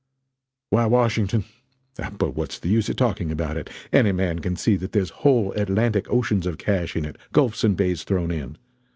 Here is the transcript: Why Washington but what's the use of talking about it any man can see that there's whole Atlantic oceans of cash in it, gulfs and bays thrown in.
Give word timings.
Why 0.71 0.87
Washington 0.87 1.45
but 1.95 2.35
what's 2.35 2.57
the 2.57 2.69
use 2.69 2.89
of 2.89 2.95
talking 2.95 3.31
about 3.31 3.55
it 3.55 3.69
any 3.93 4.11
man 4.11 4.39
can 4.39 4.55
see 4.55 4.75
that 4.77 4.93
there's 4.93 5.11
whole 5.21 5.51
Atlantic 5.51 6.09
oceans 6.11 6.47
of 6.47 6.57
cash 6.57 6.95
in 6.95 7.05
it, 7.05 7.19
gulfs 7.31 7.63
and 7.63 7.77
bays 7.77 8.03
thrown 8.03 8.31
in. 8.31 8.57